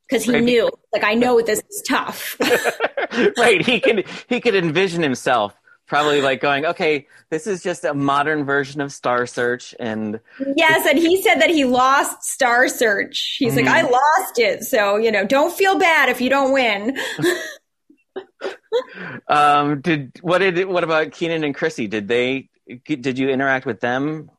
[0.08, 0.42] because he Right.
[0.44, 2.36] knew like I know this is tough.
[3.38, 3.64] right.
[3.64, 5.54] He could he could envision himself
[5.86, 10.20] probably like going, okay, this is just a modern version of Star Search, and
[10.54, 13.36] yes, and he said that he lost Star Search.
[13.38, 13.68] He's like, Mhm.
[13.68, 14.64] I lost it.
[14.64, 16.98] So, you know, don't feel bad if you don't win.
[19.28, 21.86] um, did what did what about Kenan and Chrissy?
[21.86, 22.48] Did they
[22.86, 24.30] did you interact with them?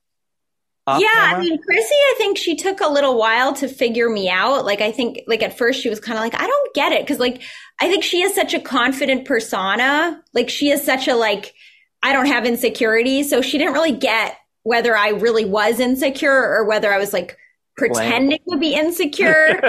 [0.97, 4.65] yeah, I mean, Chrissy, I think she took a little while to figure me out.
[4.65, 7.05] Like, I think, like, at first she was kind of like, I don't get it.
[7.05, 7.41] Cause, like,
[7.79, 10.21] I think she is such a confident persona.
[10.33, 11.53] Like, she is such a, like,
[12.01, 13.29] I don't have insecurities.
[13.29, 17.37] So she didn't really get whether I really was insecure or whether I was, like,
[17.79, 19.47] pretending to be insecure.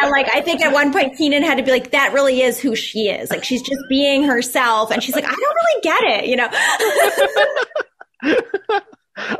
[0.00, 2.58] and, like, I think at one point Kenan had to be like, that really is
[2.58, 3.30] who she is.
[3.30, 4.90] Like, she's just being herself.
[4.90, 6.48] And she's like, I don't really get it, you know?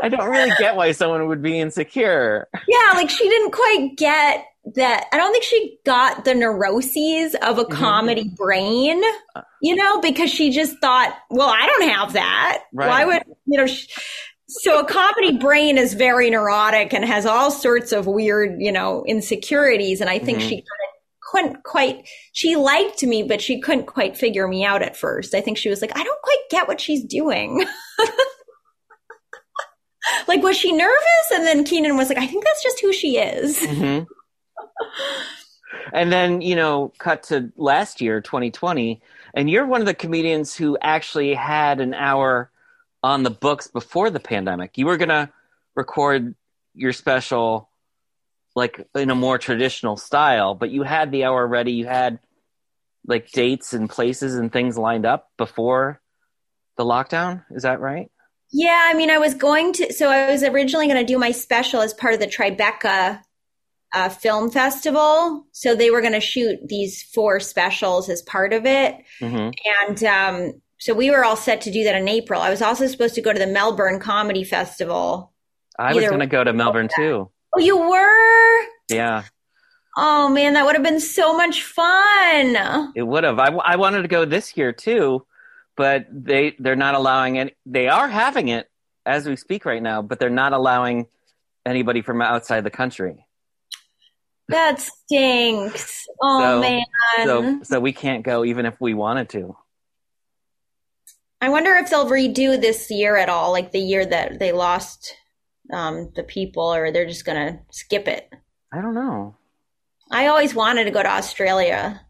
[0.02, 2.48] I don't really get why someone would be insecure.
[2.66, 5.04] Yeah, like she didn't quite get that.
[5.12, 7.74] I don't think she got the neuroses of a Mm-hmm.
[7.74, 9.02] comedy brain,
[9.62, 12.64] you know, because she just thought, well, I don't have that.
[12.72, 12.88] Right.
[12.88, 13.86] Why would, you know, sh
[14.48, 19.04] so a comedy brain is very neurotic and has all sorts of weird, you know,
[19.06, 20.00] insecurities.
[20.00, 20.48] And I think Mhm.
[20.48, 20.64] she
[21.30, 25.34] couldn't quite, she liked me, but she couldn't quite figure me out at first.
[25.34, 27.66] I think she was like, I don't quite get what she's doing.
[30.28, 31.30] like, was she nervous?
[31.34, 33.62] And then Kenan was like, I think that's just who she is.
[33.64, 34.00] hmm
[35.92, 39.02] And then, you know, cut to last year, 2020,
[39.34, 42.50] and you're one of the comedians who actually had an hour
[43.02, 44.76] on the books before the pandemic.
[44.76, 45.30] You were going to
[45.74, 46.34] record
[46.74, 47.68] your special
[48.54, 51.72] like in a more traditional style, but you had the hour ready.
[51.72, 52.18] You had
[53.06, 56.00] like dates and places and things lined up before
[56.76, 57.44] the lockdown.
[57.50, 58.10] Is that right?
[58.50, 61.30] Yeah, I mean, I was going to, so I was originally going to do my
[61.30, 63.20] special as part of the Tribeca
[63.92, 65.46] uh, Film Festival.
[65.52, 68.96] So they were going to shoot these four specials as part of it.
[69.20, 69.50] hmm
[69.86, 72.40] And um, so we were all set to do that in April.
[72.40, 75.32] I was also supposed to go to the Melbourne Comedy Festival.
[75.78, 77.30] I was going to go to Melbourne too.
[77.56, 78.66] Oh, you were?
[78.88, 79.24] Yeah,
[79.96, 82.92] Oh man, that would have been so much fun.
[82.94, 83.38] it would have.
[83.38, 85.26] I, I wanted to go this year too,
[85.76, 87.56] but they they're not allowing it.
[87.66, 88.68] They are having it
[89.04, 91.06] as we speak right now, but they're not allowing
[91.66, 93.26] anybody from outside the country.
[94.48, 96.06] That stinks.
[96.22, 96.84] Oh So- man.
[97.24, 99.56] So so we can't go even if we wanted to.
[101.40, 105.14] I wonder if they'll redo this year at all, like the year that they lost
[105.72, 108.28] um, the people, or they're just gonna skip it.
[108.72, 109.36] I don't know.
[110.10, 112.00] I always wanted to go to Australia.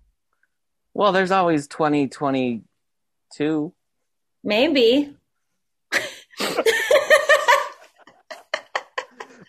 [0.95, 3.73] Well, there's always 2022.
[4.45, 5.15] Maybe.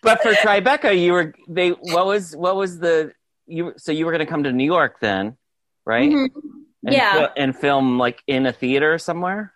[0.02, 3.12] But for Tribeca, you were they what was what was the
[3.48, 5.36] you so you were going to come to New York then,
[5.86, 6.10] right?
[6.10, 6.30] Mhm.
[6.86, 7.28] And Yeah.
[7.36, 9.54] and film like in a theater somewhere.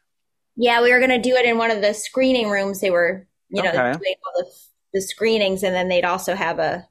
[0.55, 2.79] Yeah, we were gonna do it in one of the screening rooms.
[2.79, 3.93] They were, you know, Okay.
[3.93, 4.51] doing all the,
[4.93, 6.87] the screenings, and then they'd also have a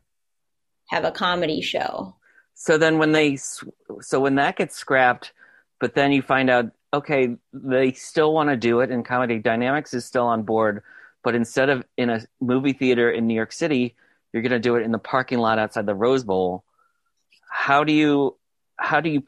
[0.89, 2.15] have a comedy show.
[2.55, 5.33] So then when they so when that gets scrapped,
[5.81, 9.95] but then you find out okay, they still want to do it and Comedy Dynamics
[9.95, 10.83] is still on board,
[11.25, 13.97] but instead of in a movie theater in New York City,
[14.33, 16.65] you're going to do it in the parking lot outside the Rose Bowl.
[17.51, 18.37] How do you
[18.77, 19.23] how do you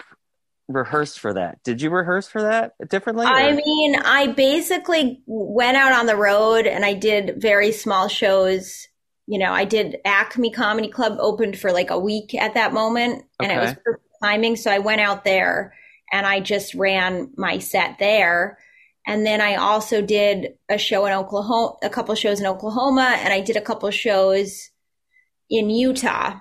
[0.66, 1.62] p- rehearse for that?
[1.62, 3.26] Did you rehearse for that differently?
[3.26, 8.86] I mean, I basically went out on the road and I did very small shows.
[9.26, 13.24] You know, I did Acme Comedy Club opened for like a week at that moment,
[13.40, 13.74] and it was
[14.18, 14.56] climbing.
[14.56, 15.74] So I went out there
[16.12, 18.58] and I just ran my set there.
[19.06, 23.32] And then I also did a show in Oklahoma, a couple shows in Oklahoma, and
[23.32, 24.70] I did a couple shows
[25.50, 26.38] in Utah.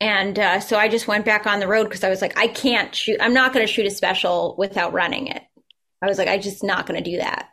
[0.00, 2.48] And uh, so I just went back on the road because I was like, I
[2.48, 3.18] can't shoot.
[3.20, 5.42] I'm not going to shoot a special without running it.
[6.02, 7.48] I was like, I just not going to do that.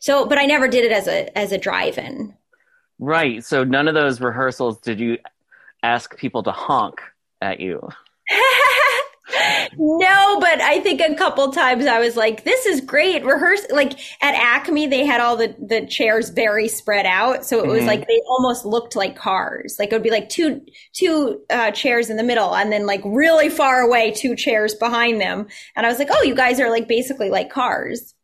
[0.00, 2.34] So, but I never did it as a as a drive-in.
[2.98, 3.42] Right.
[3.42, 5.18] So none of those rehearsals did you
[5.82, 7.00] ask people to honk
[7.40, 7.88] at you?
[9.76, 13.92] no, but I think a couple times I was like, "This is great." Rehearse like
[14.22, 17.86] at Acme, they had all the the chairs very spread out, so it was Mhm.
[17.86, 19.76] like they almost looked like cars.
[19.78, 20.60] Like it would be like two
[20.92, 25.20] two uh, chairs in the middle, and then like really far away, two chairs behind
[25.20, 25.46] them.
[25.76, 28.14] And I was like, "Oh, you guys are like basically like cars."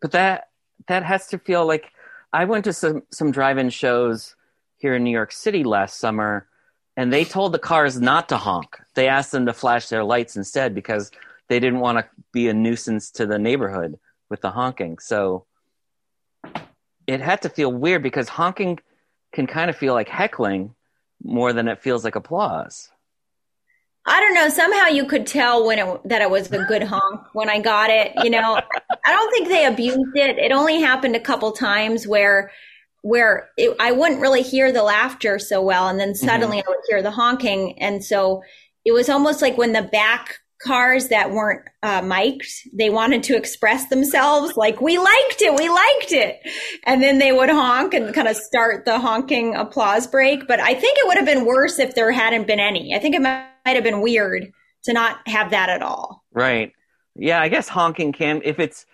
[0.00, 0.48] But that
[0.88, 1.86] that has to feel like
[2.32, 4.34] I went to some some drive-in shows
[4.78, 6.48] here in New York City last summer,
[6.96, 8.78] and they told the cars not to honk.
[8.94, 11.10] They asked them to flash their lights instead because
[11.48, 14.98] they didn't want to be a nuisance to the neighborhood with the honking.
[14.98, 15.46] So
[17.06, 18.78] it had to feel weird because honking
[19.32, 20.74] can kind of feel like heckling
[21.22, 22.90] more than it feels like applause.
[24.04, 24.48] I don't know.
[24.48, 27.88] Somehow you could tell when it, that it was a good honk when I got
[27.88, 28.12] it.
[28.24, 28.60] You know,
[29.06, 30.38] I don't think they abused it.
[30.38, 32.50] It only happened a couple times where
[33.02, 36.78] where it, I wouldn't really hear the laughter so well, and then suddenly I would
[36.88, 38.42] hear the honking, and so
[38.84, 43.36] it was almost like when the back cars that weren't uh, mic'd, they wanted to
[43.36, 46.40] express themselves like we liked it, we liked it,
[46.84, 50.46] and then they would honk and kind of start the honking applause break.
[50.46, 52.94] But I think it would have been worse if there hadn't been any.
[52.94, 54.52] I think it might have been weird
[54.84, 56.24] to not have that at all.
[56.32, 56.72] Right.
[57.14, 58.86] Yeah, I guess honking can if it's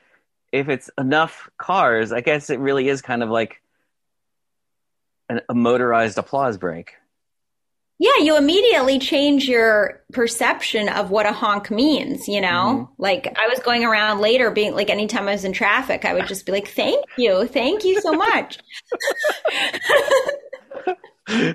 [0.50, 3.60] if it's enough cars, I guess it really is kind of like
[5.28, 6.94] an, a motorized applause break.
[8.00, 12.88] Yeah, you immediately change your perception of what a honk means, you know?
[12.96, 16.28] Like I was going around later being like anytime I was in traffic, I would
[16.28, 17.48] just be like, "Thank you.
[17.48, 18.58] Thank you so much."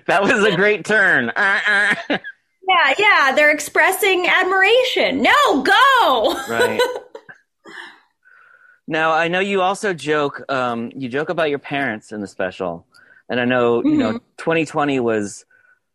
[0.05, 1.29] That was a great turn.
[1.29, 1.95] Uh, uh.
[2.09, 5.23] yeah, yeah, they're expressing admiration.
[5.23, 6.41] No, go.
[6.47, 6.79] right.
[8.87, 10.43] Now I know you also joke.
[10.49, 12.85] Um, you joke about your parents in the special,
[13.33, 15.43] and I know you know 2020 was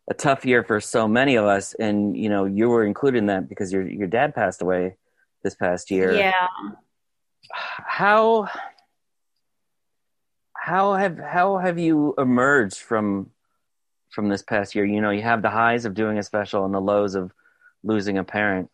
[0.09, 3.27] a tough year for so many of us, and you know you were included in
[3.27, 4.97] that because your your dad passed away
[5.43, 6.11] this past year.
[6.13, 6.47] Yeah.
[7.51, 8.49] How
[10.53, 13.31] how have how have you emerged from
[14.09, 14.83] from this past year?
[14.85, 17.31] You know, you have the highs of doing a special and the lows of
[17.83, 18.69] losing a parent.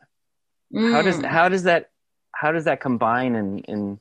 [0.74, 1.26] How does Mm.
[1.26, 1.92] how does that
[2.32, 4.00] how does that combine and and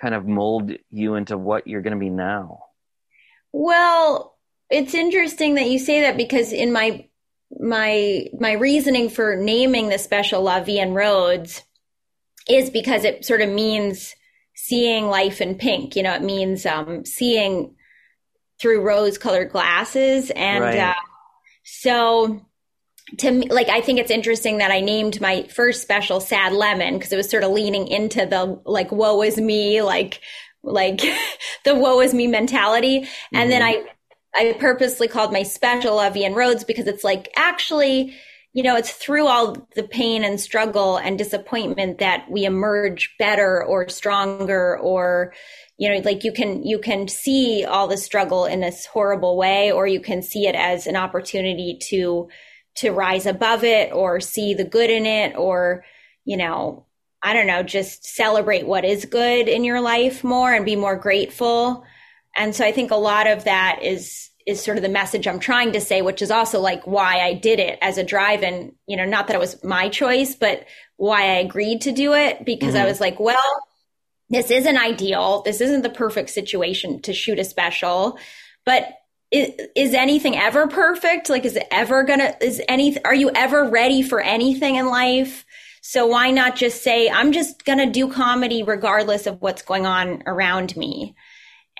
[0.00, 2.64] kind of mold you into what you're going to be now?
[3.56, 4.36] Well,
[4.68, 7.06] it's interesting that you say that because in my
[7.60, 11.62] my my reasoning for naming the special La Vie en Rhodes
[12.50, 14.16] is because it sort of means
[14.56, 15.94] seeing life in pink.
[15.94, 17.76] You know, it means um, seeing
[18.60, 20.78] through rose-colored glasses, and Right.
[20.80, 20.94] uh,
[21.62, 22.44] so
[23.18, 26.94] to me, like I think it's interesting that I named my first special "Sad Lemon"
[26.94, 30.20] because it was sort of leaning into the like "woe is me," like
[30.64, 31.00] like
[31.64, 33.86] the "woe is me" mentality, and then mm-hmm.
[34.34, 38.14] I I purposely called my special La Vie en Rhodes because it's like actually,
[38.52, 43.62] you know, it's through all the pain and struggle and disappointment that we emerge better
[43.62, 45.32] or stronger or
[45.76, 49.72] you know like you can you can see all the struggle in this horrible way
[49.72, 52.28] or you can see it as an opportunity to
[52.76, 55.84] to rise above it or see the good in it or
[56.24, 56.86] you know
[57.24, 60.96] i don't know just celebrate what is good in your life more and be more
[60.96, 61.84] grateful.
[62.36, 65.40] And so i think a lot of that is is sort of the message i'm
[65.40, 68.72] trying to say which is also like why i did it as a drive and
[68.86, 70.64] you know not that it was my choice but
[70.96, 72.88] why i agreed to do it because i Mhm.
[72.88, 73.62] was like well
[74.30, 75.42] this isn't ideal.
[75.42, 78.18] This isn't the perfect situation to shoot a special.
[78.64, 78.88] But
[79.30, 81.28] is, is anything ever perfect?
[81.28, 85.43] Like is it ever gonna is any are you ever ready for anything in life
[85.86, 90.22] so why not just say i'm just gonna do comedy regardless of what's going on
[90.24, 91.14] around me.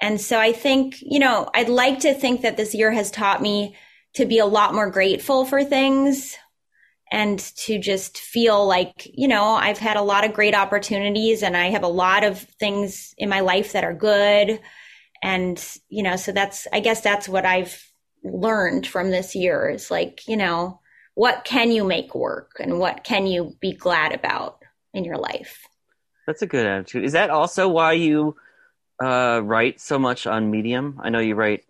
[0.03, 3.41] And so i think you know i'd like to think that this year has taught
[3.41, 3.75] me
[4.15, 6.37] to be a lot more grateful for things
[7.11, 11.57] and to just feel like you know i've had a lot of great opportunities and
[11.57, 14.61] i have a lot of things in my life that are good.
[15.23, 15.57] And
[15.89, 17.83] you know so that's i guess that's what i've
[18.23, 20.81] learned from this year is like you know
[21.15, 24.59] what can you make work and what can you be glad about
[24.93, 25.67] in your life
[26.27, 27.05] That's a good attitude.
[27.05, 28.37] Is that also why you
[29.03, 30.99] uh, write so much on Medium?
[31.03, 31.65] I know you write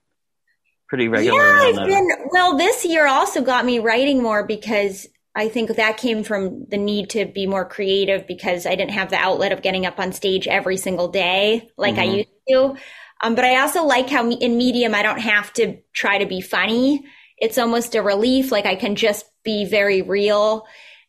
[0.89, 1.39] pretty regularly.
[1.39, 1.87] yeah i've that.
[1.87, 6.67] been well this year also got me writing more because i think that came from
[6.69, 9.99] the need to be more creative because i didn't have the outlet of getting up
[9.99, 12.17] on stage every single day like i Mhm.
[12.19, 12.77] used to
[13.23, 16.27] um, but i also like how me- in medium i don't have to try to
[16.27, 17.05] be funny
[17.39, 20.67] it's almost a relief like i can just be very real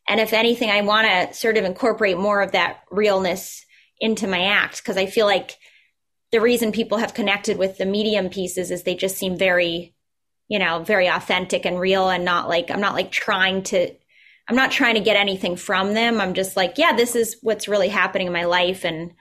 [0.07, 3.65] and if anything i want to sort of incorporate more of that realness
[3.99, 5.57] into my act because i feel like
[6.31, 9.93] the reason people have connected with the medium pieces is they just seem very
[10.47, 13.91] you know very authentic and real and not like i'm not like trying to
[14.47, 16.21] I'm not trying to get anything from them.
[16.21, 18.85] I'm just like, yeah, this is what's really happening in my life.
[18.85, 19.13] And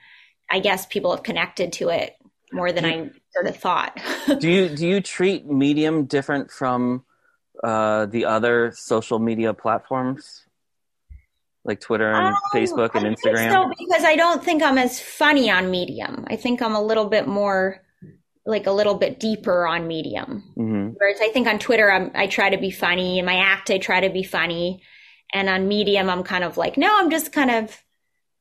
[0.49, 2.15] I guess people have connected to it
[2.51, 3.99] more than I sort of thought.
[4.39, 7.03] do you do you treat Medium different from
[7.63, 10.45] uh, the other social media platforms
[11.63, 13.51] like Twitter and um, Facebook and Instagram?
[13.51, 16.25] so because I don't think I'm as funny on Medium.
[16.27, 17.81] I think I'm a little bit more
[18.45, 20.43] like a little bit deeper on Medium.
[20.55, 20.89] Mm-hmm.
[20.97, 23.19] Whereas I think on Twitter I'm, I try to be funny.
[23.19, 24.81] In my act I try to be funny,
[25.33, 27.84] and on Medium I'm kind of like no, I'm just kind of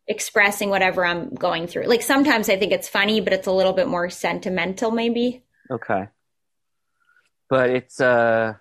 [0.06, 1.84] expressing whatever I'm going through.
[1.84, 5.44] Like sometimes I think it's funny, but it's a little bit more sentimental, maybe.
[5.70, 6.08] Okay.
[7.48, 8.54] But it's uh,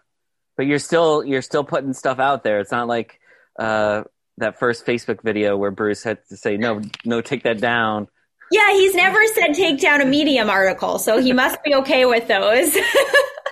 [0.55, 2.59] but you're still you're still putting stuff out there.
[2.59, 3.19] It's not like
[3.59, 4.03] uh
[4.37, 8.07] that first Facebook video where Bruce had to say no, no, take that down.
[8.51, 12.27] Yeah, he's never said take down a Medium article, so he must be okay with
[12.27, 12.77] those.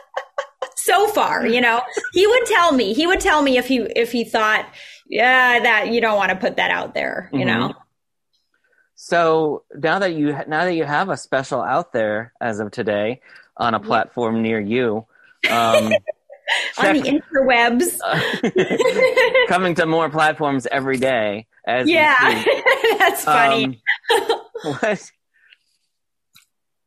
[0.76, 1.82] so far, you know,
[2.14, 2.94] he would tell me.
[2.94, 4.66] He would tell me if he if he thought,
[5.08, 7.48] yeah, that you don't want to put that out there, you mm-hmm.
[7.48, 7.74] know.
[9.04, 13.22] So now that you now that you have a special out there as of today
[13.58, 15.08] on a platform near you,
[15.49, 15.86] um,
[16.78, 21.47] on the interwebs, uh, coming to more platforms every day.
[21.66, 22.43] As yeah,
[22.99, 23.82] that's funny.
[24.12, 25.12] Um, what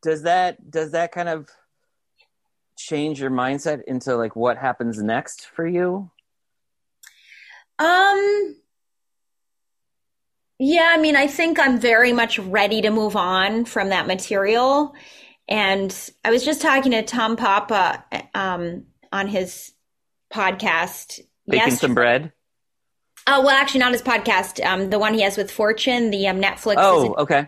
[0.01, 1.49] does that does that kind of
[2.77, 6.09] change your mindset into like what happens next for you?
[7.77, 8.55] Um
[10.59, 14.93] yeah, I mean, I think I'm very much ready to move on from that material.
[15.47, 18.03] And I was just talking to Tom Papa
[18.33, 19.73] um, on his
[20.33, 21.19] podcast.
[21.47, 21.75] Baking yesterday.
[21.75, 22.31] some bread.
[23.27, 24.63] Oh well, actually, not his podcast.
[24.63, 26.75] Um, the one he has with Fortune, the um, Netflix.
[26.77, 27.47] Oh, okay.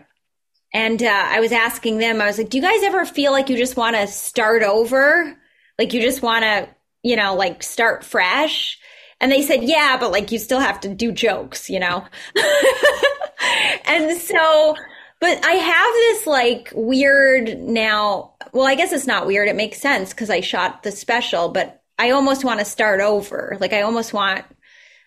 [0.72, 2.20] And uh, I was asking them.
[2.20, 5.36] I was like, "Do you guys ever feel like you just want to start over?
[5.78, 6.68] Like you just want to,
[7.02, 8.77] you know, like start fresh?"
[9.20, 12.04] And they said, yeah, but like you still have to do jokes, you know?
[13.86, 14.76] and so,
[15.20, 18.34] but I have this like weird now.
[18.52, 19.48] Well, I guess it's not weird.
[19.48, 23.56] It makes sense because I shot the special, but I almost want to start over.
[23.60, 24.44] Like I almost want,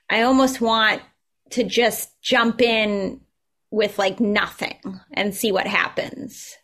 [0.09, 1.01] I almost want
[1.51, 3.21] to just jump in
[3.71, 6.57] with like nothing and see what happens.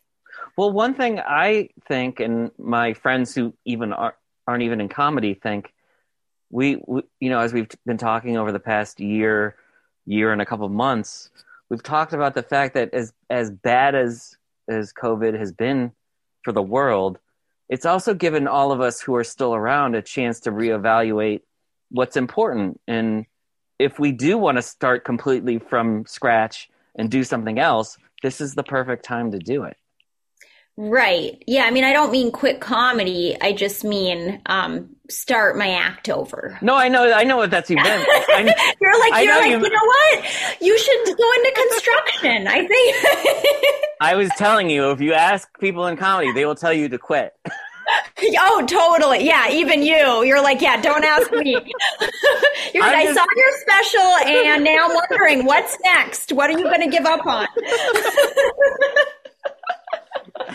[0.58, 4.16] Well, one thing I think, and my friends who even are,
[4.48, 5.72] aren't even in comedy think,
[6.50, 9.56] we, we, you know, as we've been talking over the past year,
[10.06, 11.30] year and a couple months,
[11.70, 14.38] we've talked about the fact that as as bad as
[14.70, 15.92] as COVID has been
[16.44, 17.20] for the world,
[17.70, 21.42] it's also given all of us who are still around a chance to reevaluate
[21.90, 22.80] what's important.
[22.88, 23.26] And
[23.80, 28.56] if we do want to start completely from scratch and do something else, this is
[28.56, 29.78] the perfect time to do it.
[30.78, 31.44] Right.
[31.48, 31.64] Yeah.
[31.64, 33.36] I mean, I don't mean quit comedy.
[33.42, 36.58] I just mean um, start my act over.
[36.62, 37.12] No, I know.
[37.12, 37.70] I know what that's.
[37.72, 37.74] I,
[38.80, 39.58] you're like, you're like, you...
[39.58, 40.62] you know what?
[40.62, 42.48] You should go into construction.
[42.48, 43.86] I think.
[44.02, 47.00] I was telling you, if you ask people in comedy, they will tell you to
[47.00, 47.34] quit.
[48.40, 49.26] oh, totally.
[49.26, 50.24] Yeah, even you.
[50.24, 51.52] You're like, yeah, don't ask me.
[52.74, 53.18] you're like, just...
[53.20, 56.32] I saw your special and now I'm wondering what's next.
[56.32, 57.48] What are you going to give up on?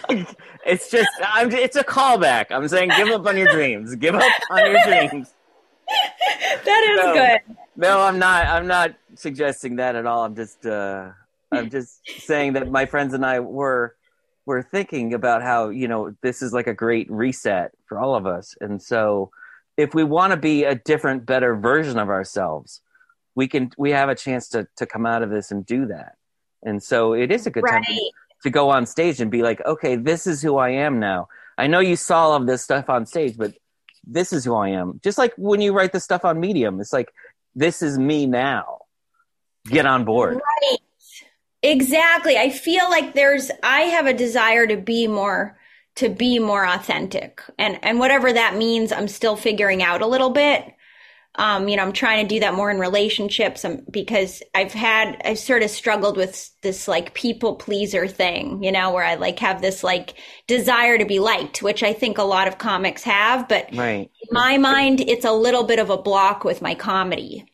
[0.67, 2.47] it's just I'm, it's a callback.
[2.51, 3.95] I'm saying give up on your dreams.
[3.97, 5.35] Give up on your dreams.
[6.65, 7.57] that is no, good.
[7.77, 8.47] No, I'm not.
[8.47, 10.25] I'm not suggesting that at all.
[10.25, 11.11] I'm just uh,
[11.51, 13.97] I'm just saying that my friends and I were
[14.47, 18.27] were thinking about how you know this is like a great reset for all of
[18.27, 19.31] us, and so
[19.77, 22.81] if we want to be a different, better version of ourselves,
[23.35, 23.71] we can.
[23.79, 26.17] We have a chance to to come out of this and do that.
[26.65, 27.85] And so it is a good right.
[27.85, 27.97] time
[28.43, 31.29] to go on stage and be like, okay, this is who I am now.
[31.57, 33.55] I know you saw all of this stuff on stage, but
[34.05, 35.01] this is who I am.
[35.03, 37.13] Just like when you write the stuff on Medium, it's like,
[37.55, 38.79] this is me now.
[39.67, 40.35] Get on board.
[40.35, 40.79] Right.
[41.63, 42.37] Exactly.
[42.37, 45.57] I feel like there's, I have a desire to be more,
[45.97, 47.41] to be more authentic.
[47.59, 50.65] And, and whatever that means, I'm still figuring out a little bit.
[51.37, 55.23] Um, you know, I'm trying to do that more in relationships um, because I've had,
[55.25, 59.39] I've sort of struggled with this like people pleaser thing, you know, where I like
[59.39, 60.13] have this like
[60.47, 63.49] desire to be liked, which I think a lot of comics have.
[63.49, 64.11] But right.
[64.21, 67.47] in my mind, it's a little bit of a block with my comedy.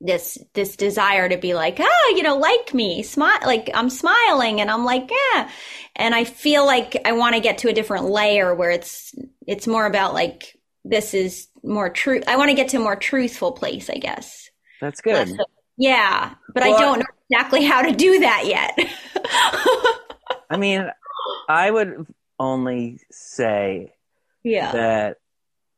[0.00, 4.60] This, this desire to be like, ah, you know, like me, smile, like I'm smiling
[4.60, 5.50] and I'm like, yeah.
[5.96, 9.14] And I feel like I want to get to a different layer where it's,
[9.46, 10.54] it's more about like,
[10.88, 12.20] this is more true.
[12.26, 14.50] I want to get to a more truthful place, I guess.
[14.80, 15.36] That's good.
[15.76, 18.78] yeah, but well, I don't know exactly how to do that yet.
[20.50, 20.90] I mean,
[21.48, 22.06] I would
[22.38, 23.94] only say
[24.42, 24.72] yeah.
[24.72, 25.16] that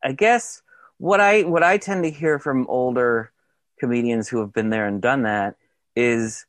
[0.05, 0.63] I guess
[0.99, 3.33] what I what I tend to hear from older
[3.79, 5.57] comedians who have been there and done that
[5.97, 6.47] is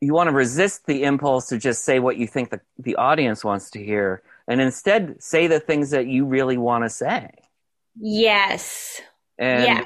[0.00, 3.44] you want to resist the impulse to just say what you think the, the audience
[3.44, 7.30] wants to hear and instead say the things that you really want to say.
[7.96, 9.00] Yes.
[9.38, 9.84] And Yeah.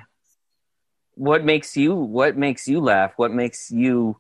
[1.15, 3.13] what makes you what makes you laugh?
[3.17, 4.19] What makes you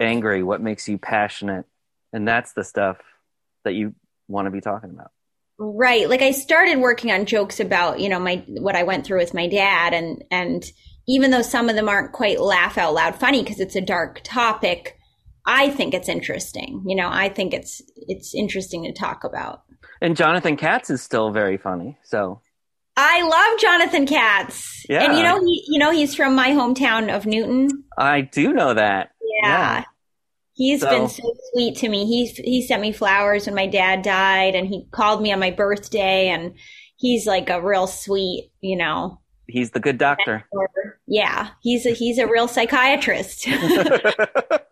[0.00, 0.42] angry?
[0.42, 1.66] What makes you passionate?
[2.12, 2.98] And that's the stuff
[3.64, 3.94] that you
[4.28, 5.10] want to be talking about.
[5.58, 6.08] Right.
[6.08, 9.34] Like I started working on jokes about, you know, my what I went through with
[9.34, 10.64] my dad and and
[11.08, 14.20] even though some of them aren't quite laugh out loud funny because it's a dark
[14.22, 14.97] topic,
[15.48, 16.84] I think it's interesting.
[16.86, 19.62] You know, I think it's it's interesting to talk about.
[20.02, 21.98] And Jonathan Katz is still very funny.
[22.04, 22.40] So
[22.96, 24.84] I love Jonathan Katz.
[24.88, 25.04] Yeah.
[25.04, 27.84] And you know he you know he's from my hometown of Newton.
[27.96, 29.12] I do know that.
[29.42, 29.84] Yeah.
[30.52, 31.22] He's So- been so
[31.52, 32.04] sweet to me.
[32.04, 35.50] He he sent me flowers when my dad died and he called me on my
[35.50, 36.54] birthday and
[36.96, 39.20] he's like a real sweet, you know.
[39.46, 40.44] He's the good doctor.
[41.06, 43.48] Yeah, he's a he's a real psychiatrist.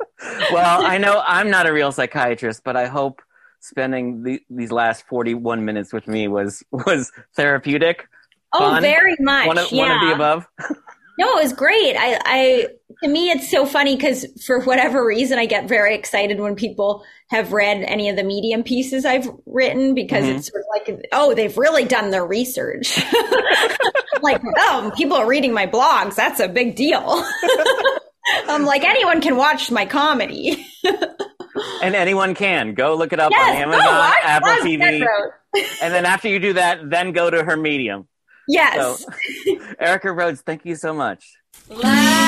[0.53, 3.23] well, I know I'm not a real psychiatrist, but I hope
[3.61, 8.07] spending the, these last 41 minutes with me was was therapeutic.
[8.53, 8.83] oh, Fun.
[8.83, 9.47] very much.
[9.47, 9.83] One of, yeah.
[9.83, 10.47] one of the above.
[11.19, 11.97] No, it was great.
[11.97, 12.67] I, I,
[13.03, 17.03] to me, it's so funny because for whatever reason, I get very excited when people
[17.31, 20.37] have read any of the medium pieces I've written because Mhm.
[20.37, 22.99] it's sort of like, oh, they've really done their research.
[24.23, 26.17] like, oh, people are reading my blogs.
[26.17, 27.27] That's a big deal.
[28.49, 30.67] I'm like, anyone can watch my comedy.
[31.83, 35.07] And anyone can go look it up yes, on Amazon, go watch Apple Blogs TV,
[35.83, 38.09] and then after you do that, then go to her medium.
[38.49, 39.05] Yes.
[39.05, 39.11] So,
[39.81, 41.25] Erica Rhodes, thank you so much.
[41.69, 42.27] Last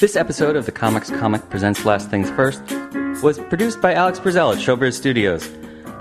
[0.00, 2.62] This episode of the Comics Comic Presents Last Things First
[3.22, 5.48] was produced by Alex Brazell at Showbiz Studios.